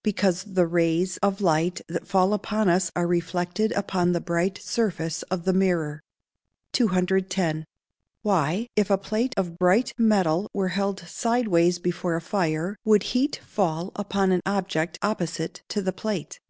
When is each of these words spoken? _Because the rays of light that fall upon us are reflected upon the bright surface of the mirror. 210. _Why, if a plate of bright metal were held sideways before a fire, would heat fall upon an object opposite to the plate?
_Because 0.02 0.42
the 0.44 0.66
rays 0.66 1.18
of 1.18 1.42
light 1.42 1.82
that 1.86 2.08
fall 2.08 2.32
upon 2.32 2.70
us 2.70 2.90
are 2.96 3.06
reflected 3.06 3.72
upon 3.72 4.12
the 4.12 4.22
bright 4.22 4.56
surface 4.62 5.22
of 5.24 5.44
the 5.44 5.52
mirror. 5.52 6.00
210. 6.72 7.66
_Why, 8.24 8.70
if 8.74 8.88
a 8.88 8.96
plate 8.96 9.34
of 9.36 9.58
bright 9.58 9.92
metal 9.98 10.48
were 10.54 10.68
held 10.68 11.00
sideways 11.00 11.78
before 11.78 12.16
a 12.16 12.22
fire, 12.22 12.78
would 12.86 13.02
heat 13.12 13.38
fall 13.46 13.92
upon 13.96 14.32
an 14.32 14.40
object 14.46 14.98
opposite 15.02 15.62
to 15.68 15.82
the 15.82 15.92
plate? 15.92 16.40